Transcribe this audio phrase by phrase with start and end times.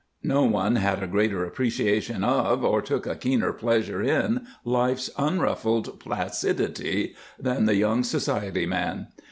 [0.23, 5.99] No one had a greater appreciation of, or took a keener pleasure in, life's unruffled
[5.99, 9.09] placidity than the young society man.